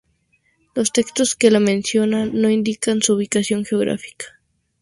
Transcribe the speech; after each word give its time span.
Los 0.73 0.91
textos 0.91 1.35
que 1.35 1.51
la 1.51 1.59
mencionan 1.59 2.31
no 2.33 2.49
indican 2.49 3.03
su 3.03 3.13
ubicación 3.13 3.65
geográfica. 3.65 4.41